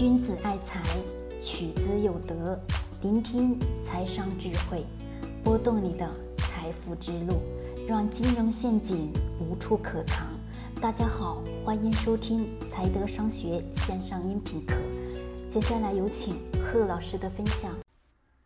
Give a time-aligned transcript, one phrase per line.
[0.00, 0.82] 君子爱财，
[1.42, 2.58] 取之有德。
[3.02, 4.82] 聆听财商智慧，
[5.44, 7.34] 拨动你的财富之路，
[7.86, 10.26] 让金融陷阱无处可藏。
[10.80, 14.74] 大家好，欢迎收听财德商学线上音频课。
[15.50, 17.70] 接下来有请贺老师的分享。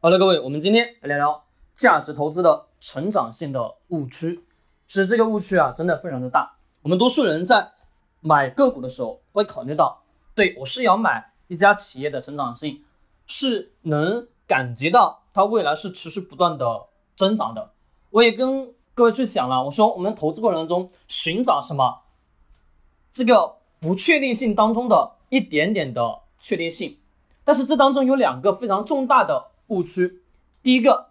[0.00, 1.44] 好了，各位，我们今天来聊聊
[1.76, 4.44] 价值投资的成长性的误区。
[4.88, 6.56] 是这个误区啊，真的非常的大。
[6.82, 7.70] 我们多数人在
[8.18, 10.02] 买个股的时候，会考虑到，
[10.34, 12.82] 对我是要买一家企业的成长性，
[13.26, 16.86] 是能感觉到它未来是持续不断的
[17.16, 17.70] 增长的。
[18.10, 22.02] 我也跟各位去讲了，我说我们投资过程中寻找什么？
[23.12, 26.98] 这个不确定性当中的一点点的确定性。
[27.44, 30.22] 但是这当中有两个非常重大的误区。
[30.62, 31.08] 第一个，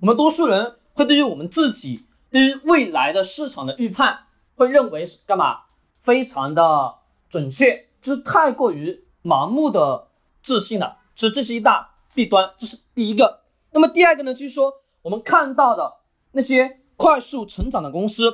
[0.00, 2.04] 我们多数人会对于我们自己。
[2.28, 5.62] 对于未来的市场的预判，会认为是干嘛？
[6.02, 6.96] 非常的
[7.28, 10.06] 准确，是太过于盲目的
[10.42, 13.40] 自信了，所以这是一大弊端，这是第一个。
[13.72, 15.94] 那么第二个呢，就是说我们看到的
[16.30, 18.32] 那些快速成长的公司，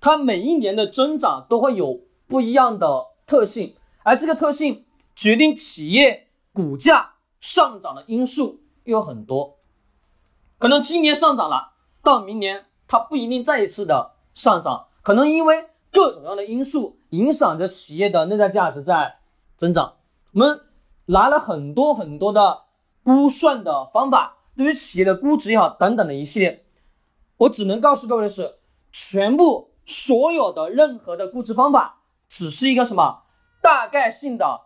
[0.00, 4.84] 它每一年的增长都会有不一样的特性，而这个特性
[5.14, 9.58] 决定企业股价上涨的因素又有很多，
[10.58, 12.66] 可能今年上涨了，到明年。
[12.86, 19.16] 它不一定再一次的上涨，可能因为各种各样的因素影响着企业的内在价值在
[19.56, 19.94] 增长。
[20.32, 20.60] 我们
[21.06, 22.62] 拿了很多很多的
[23.02, 26.64] 估算的方法，对于企业的估值也好等等的一系列，
[27.36, 28.56] 我只能告诉各位的是，
[28.92, 33.24] 全部所有的任何的估值方法只是一个什么
[33.62, 34.62] 大概性的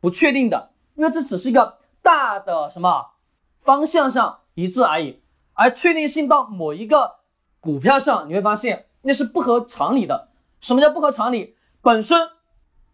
[0.00, 3.12] 不确定的，因为这只是一个大的什么
[3.60, 5.20] 方向上一致而已，
[5.52, 7.16] 而确定性到某一个。
[7.58, 10.28] 股票上你会发现那是不合常理的。
[10.60, 11.56] 什么叫不合常理？
[11.82, 12.30] 本身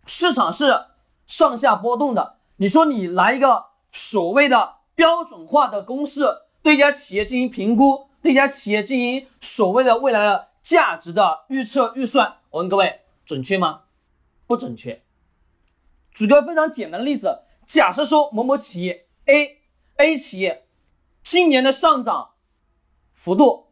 [0.07, 0.87] 市场是
[1.33, 2.37] 上下波动的。
[2.57, 6.27] 你说你来一个所谓的标准化的公式，
[6.63, 13.85] 对一家企业进行评估，对一家企业进行所谓的未来的价值的预测预算，我问各位，准确吗？
[14.47, 15.01] 不准确。
[16.13, 20.67] 举个非常简单的例子，假设说某某企业 A，A 企业
[21.23, 22.33] 今年的上涨
[23.15, 23.69] 幅度。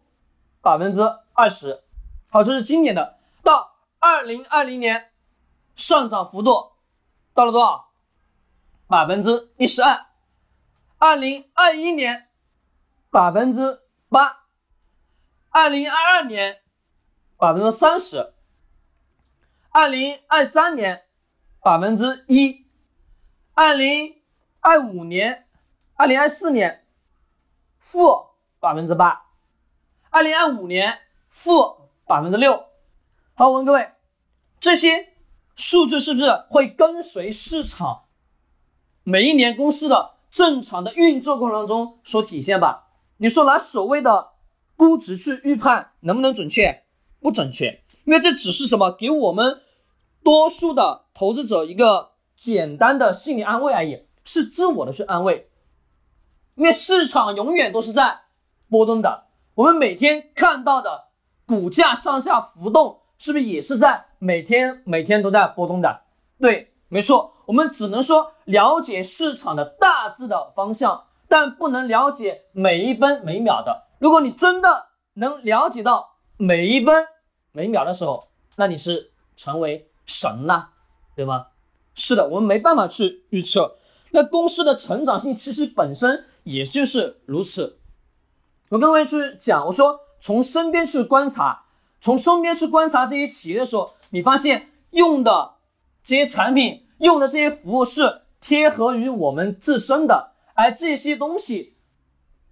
[0.63, 1.01] 百分之
[1.33, 1.83] 二十，
[2.31, 3.19] 好，这是今年的。
[3.43, 5.11] 到二零二零年，
[5.75, 6.73] 上涨幅度
[7.35, 7.93] 到了多少？
[8.87, 10.07] 百分之一十二。
[10.99, 12.29] 二零二一年，
[13.11, 14.47] 百分之八。
[15.51, 16.61] 二零二二年，
[17.37, 18.35] 百分之三十。
[19.71, 21.05] 二零二三年，
[21.61, 22.67] 百分之一。
[23.55, 24.21] 二零
[24.61, 25.47] 二五年，
[25.95, 26.87] 二零二四年，
[27.79, 29.27] 负百分之八。
[30.11, 30.99] 二零二五年
[31.29, 32.67] 负百分之六，
[33.35, 33.93] 好，我问各位，
[34.59, 35.15] 这些
[35.61, 38.05] 数据是不是会跟随市场
[39.05, 42.87] 每一年公司的正常的运作过程当中所体现吧？
[43.19, 44.31] 你说拿所谓的
[44.75, 46.85] 估值去预判能不能准确？
[47.21, 48.91] 不准确，因为这只是什么？
[48.91, 49.61] 给我们
[50.25, 55.51] 多数的投资者一个简单的心理安慰而已，是自我的去安慰，
[56.55, 58.21] 因为市场永远都是在
[58.71, 59.27] 波动的。
[59.57, 61.09] 我们每天看到的
[61.45, 66.03] 股价上下浮动，是不是也是在每天每天都在波动的？
[66.39, 67.33] 对，没错。
[67.47, 73.87] 我们只能说了解市场的大致的方向，但不能了解每一分每秒的。
[73.99, 77.07] 如果你真的能了解到每一分
[77.53, 80.69] 每秒的时候，那你是成为神了，
[81.17, 81.47] 对吗？
[81.95, 83.77] 是的，我们没办法去预测。
[84.11, 87.79] 那公司的成长性其实本身也就是如此。
[88.69, 91.65] 我跟各位去讲，我说从身边去观察，
[92.03, 95.55] 从身边去观察这些企业的时候，你发现用的
[96.05, 101.77] 这些产品，用的这些服务是贴合于我们自身的，而这些东西、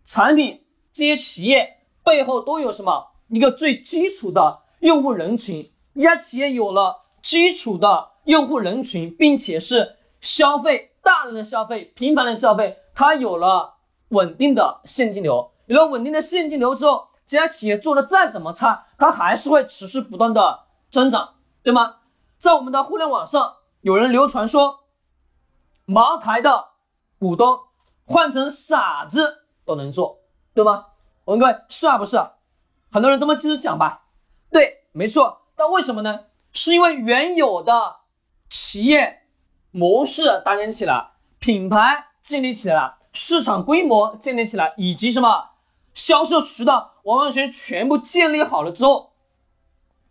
[0.04, 3.08] 产品、这些企业背后都有什么？
[3.28, 5.70] 一个最基础的用户人群。
[5.94, 13.74] 一家企业有了基础的用户人群，并且是消费大量的消费、频繁的消费，它有了
[14.10, 15.50] 稳定的现金流。
[15.66, 20.60] 有了稳定的现金流之后，这家企业做的再怎么差，它还是会持续不断的
[20.90, 21.96] 增长，对吗？
[22.38, 24.84] 在我们的互联网上，有人流传说，
[25.84, 26.68] 茅台的
[27.18, 27.58] 股东
[28.04, 30.20] 换成傻子都能做，
[30.54, 30.86] 对吗？
[31.24, 32.16] 我问各位，是啊不是？
[32.90, 34.06] 很多人这么继续讲吧。
[34.50, 35.42] 对，没错。
[35.56, 36.26] 但为什么呢？
[36.52, 37.96] 是因为原有的
[38.48, 39.22] 企业
[39.70, 45.50] 模式搭建起来，品牌建立起来了，市场规模建立起来，以及什么？
[45.94, 49.12] 销售渠道完完全全部建立好了之后，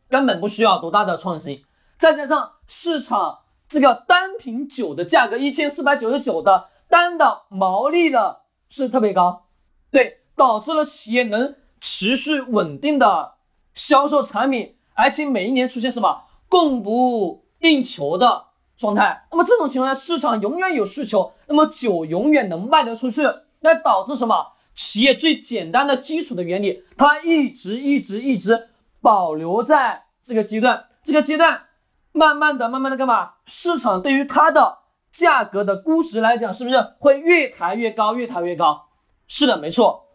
[0.10, 1.64] 根本不需要多大的创新。
[1.98, 9.46] 再加上市场这个单瓶酒的价格一千四百九十九的单的毛利的是特别高，
[9.92, 13.34] 对，导致了企业能持续稳定的
[13.74, 18.46] 销售产品，而且每一年出现什么供不应求的
[18.78, 19.28] 状态。
[19.32, 23.24] 那么这种情况下，市场永远有需求，那么酒永远能卖得出去，
[23.62, 24.54] 那导致什么？
[24.76, 28.70] 企业最简单的基础的原理，它一直一直一直
[29.02, 31.68] 保留在这个阶段，这个阶段
[32.12, 33.36] 慢慢的慢慢的干嘛？
[33.46, 34.80] 市场对于它的
[35.12, 38.90] 价格的估值来讲，是不是会越抬越高，越抬越高？
[39.28, 40.08] 是的，没错。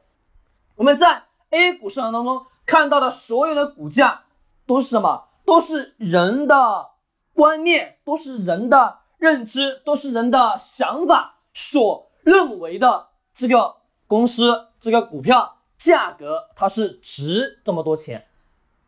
[0.76, 4.22] 我们在 A 股市场当中看到的所有的股价
[4.66, 5.28] 都是什么？
[5.44, 6.90] 都是人的
[7.34, 13.82] 观念，都是人的认知，都是人的想法所认为的这个。
[14.08, 18.26] 公司这个股票价格它是值这么多钱，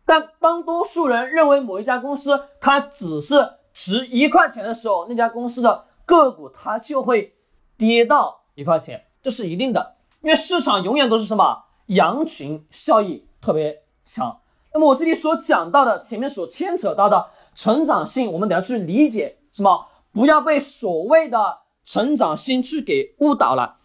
[0.06, 7.34] 但当多数人认为某一家公司它只是值一块钱的时候，那家公司的个股它就会
[7.76, 14.40] 跌到一块钱，这是一定的，因为市场永远都是什么羊群效应特别强。
[14.72, 23.76] 那么我这里所讲到的前面所牵扯到的成长性，我们得要去理解什么，不要被所谓的成长性去给误导了。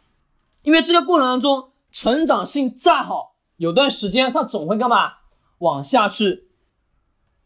[0.64, 5.19] 因为这个过程当中，成长性再好，有段时间它总会干嘛？
[5.60, 6.50] 往下去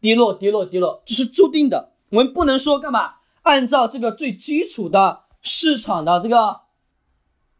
[0.00, 1.92] 跌落，跌落，跌落，这是注定的。
[2.10, 3.14] 我们不能说干嘛？
[3.42, 6.62] 按照这个最基础的市场的这个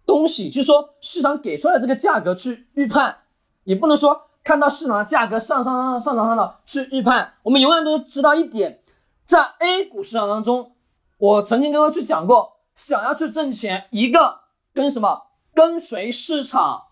[0.06, 3.18] 东西，就是说市场给出来这个价格去预判，
[3.64, 7.34] 也不能说看到市场的价格上上上上涨上涨去预判。
[7.42, 8.82] 我们永远都知道一点，
[9.24, 10.72] 在 A 股市场当中，
[11.18, 14.40] 我曾经跟各位去讲过，想要去挣钱，一个
[14.72, 15.24] 跟什么？
[15.54, 16.86] 跟随市场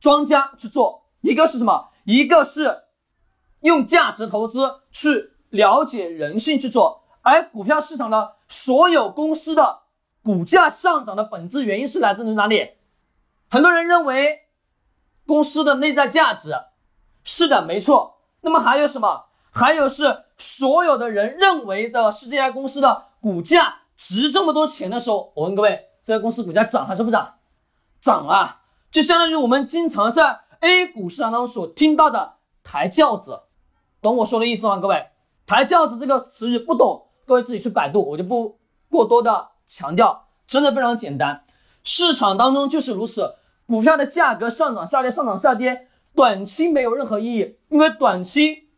[0.00, 1.90] 庄家去做，一个是什么？
[2.04, 2.84] 一个是
[3.60, 7.04] 用价值投资去了解人性去做。
[7.22, 9.80] 而股票市场的所有公司的
[10.22, 12.70] 股价上涨的本质原因是来自于哪里？
[13.48, 14.40] 很多人认为
[15.26, 16.54] 公司的内在价值，
[17.24, 18.18] 是的，没错。
[18.40, 19.26] 那么还有什么？
[19.50, 27.34] 还有是所有的人认为的是这家公司的股价值这么多钱的时候，我问各位，这家公司股价涨还是不涨？
[28.00, 33.42] 涨啊，就相当于我们经常在 A 股市场当中所听到的抬轿子，
[34.02, 34.78] 懂我说的意思吗？
[34.78, 35.06] 各位，
[35.46, 38.58] 抬轿子这个词语不懂，各位自己去百度，我就不
[38.90, 41.44] 过多的强调，真的非常简单。
[41.84, 43.34] 市场当中就是如此，
[43.66, 48.68] 股票的价格上涨下跌，上涨下跌，短期没有任何意义，因为短期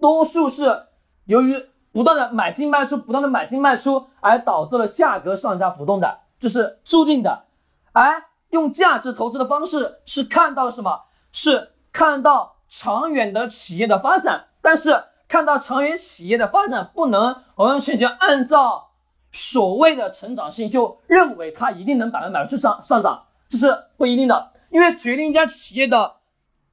[0.00, 0.86] 多数是
[1.24, 7.44] 由于不断的买进卖出，不断的买进卖出，而导致了价格上下浮动的，这是注定的，
[7.92, 8.24] 而。
[8.50, 11.02] 用价值投资的方式是看到什么？
[11.32, 18.90] 是看到长远的企业的发展，但是看到长远企业的发展不能完完全全按照
[19.32, 24.50] 所谓的成长性就认为它一定能百分百去涨上涨，这是不一定的。
[24.68, 26.16] 因为决定一家企业的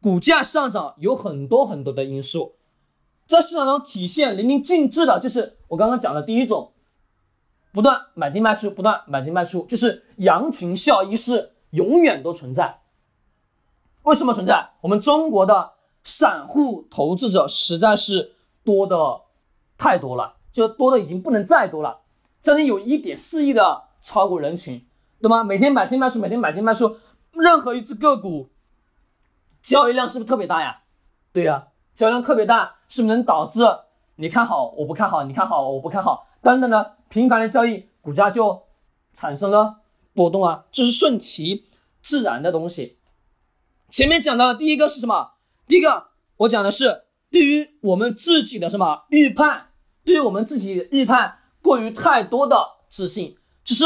[0.02, 2.58] 股价上涨有很多很多的因素，
[3.26, 6.74] 在市场中体现淋漓尽致的就是我刚刚讲的第一种，
[7.72, 11.54] 不断买进卖出，不断买进卖出，就是羊群效应是。
[11.72, 12.80] 永远都存在，
[14.04, 14.72] 为什么存在？
[14.82, 15.75] 我们中国的
[16.06, 19.24] 散户投资者实在是多的
[19.78, 22.04] 太多了，就多的已经不能再多了。
[22.42, 24.86] 将近有一点四亿的炒股人群，
[25.20, 25.44] 对吗？
[25.44, 26.96] 每天买进卖出，每天买进卖出，
[27.32, 28.50] 任何一只个股
[29.62, 30.84] 交易量是不是特别大呀？
[31.34, 33.62] 对呀，交易量特别大，是不是能导致
[34.16, 38.64] 你看好我不看好，你看好我不看好，等等呢频繁的交易，股价就
[39.12, 39.78] 产生了。
[40.14, 41.66] 波动啊，这是顺其
[42.02, 43.00] 自然的东西。
[43.90, 45.32] 前面讲到的第一个是什么？
[45.68, 46.08] 第一个
[46.38, 49.70] 我讲的是对于我们自己的什么预判，
[50.04, 52.58] 对于我们自己预判过于太多的
[52.90, 53.38] 自信。
[53.64, 53.86] 其实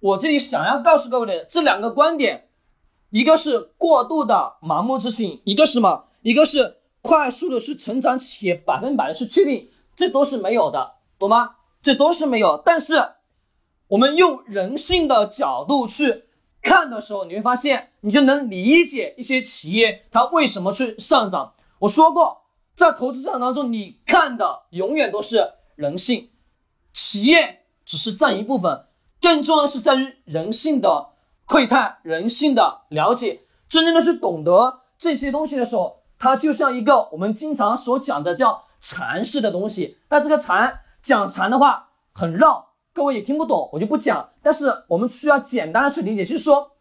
[0.00, 2.48] 我这里想要告诉各位的这两个观点，
[3.10, 6.06] 一个是过度的盲目自信，一个是什么？
[6.22, 11.56] 一个是快速的去成长企业，百分百的去确定，这都是没有的，懂吗？
[11.82, 13.14] 这都是没有，但是。
[13.88, 16.24] 我们用人性的角度去
[16.68, 21.54] 看的时候，你会发现，你就能理解一些企业它为什么去上涨。
[21.78, 22.42] 我说过，
[22.74, 26.28] 在投资市场当中，你看的永远都是人性，
[26.92, 28.84] 企业只是占一部分，
[29.18, 31.12] 更重要的是在于人性的
[31.46, 33.40] 窥探、人性的了解。
[33.70, 39.96] 真正的去懂得这些东西的时候，它就像一个我们经常所讲的叫禅式的东西。
[40.10, 42.67] 那这个禅讲禅的话很绕。
[42.98, 44.28] 各位也听不懂，我就不讲。
[44.42, 46.72] 但是我们需要简单的去理解，就是说，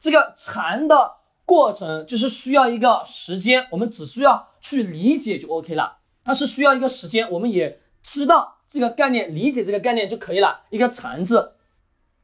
[0.00, 5.98] 这个禅的过程就是需要一个时间，我们只需要去理解就 OK 了。
[6.24, 10.62] 它是需要一个时间，我们也知道这个概念，理解这个概念就可以了。
[10.70, 11.52] 一个残字，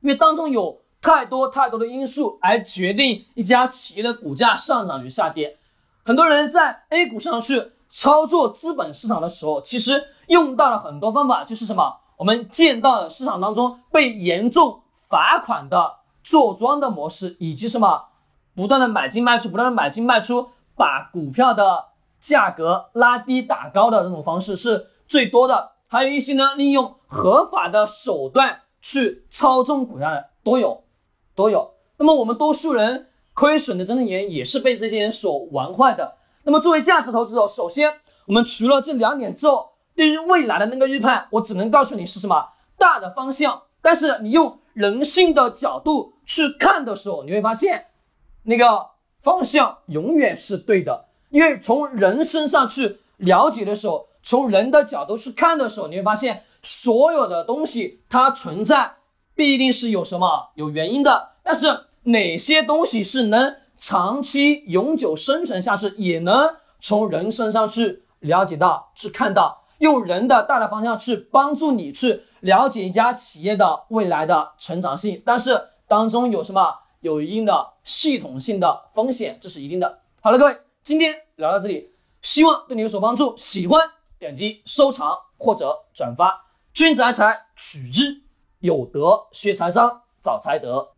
[0.01, 5.59] 因为当中有太多太多的因素来决定一家企业的股价上涨与下跌。
[6.03, 12.01] 很多人在 A 股上去操作资本市场的时候，其实用到了很多方法，就是什么？
[12.17, 18.05] 我们见到了市场当中被严重罚款的坐庄的模式，以及什么
[18.55, 21.87] 不断的买进卖出，不断的买进卖出，把股票的
[22.21, 25.73] 价格拉低打高的这种方式是最多的。
[25.87, 30.85] 还有一些呢，利用合法的手段去操纵股价的都有，
[31.35, 31.75] 都有。
[31.99, 36.17] 那么我们多数人亏损的真正原因也是被这些人所玩坏的。
[36.43, 43.63] 那么作为价值投资者，首先我们除了这两点之后，对于未来的那个预判，我只能告诉你是什么大的方向。
[43.81, 47.87] 但是你用人性的角度去看的时候，你会发现
[48.45, 48.87] 那个
[49.23, 54.09] 方向永远是对的，因为从人身上去了解的时候。
[54.27, 58.95] 从人的角度去看的时候，你会发现所有的东西它存在
[59.35, 61.33] 必定是有什么有原因的。
[61.43, 61.67] 但是
[62.05, 75.23] 哪些东西是能长期永久生存下去，也能从人身上去了解到、去看到，用人的大的方向去帮助你去了解一家企业的未来的成长性。
[75.25, 80.01] 但是当中有什么有一定的系统性的风险，这是一定的。
[80.21, 81.91] 好了，各位，今天聊到这里，
[82.23, 83.37] 希望对你有所帮助。
[83.37, 83.91] 喜欢。
[84.17, 88.23] 点击收藏或者转发，君子爱财，取之
[88.61, 90.94] 有德；学财商，找财德。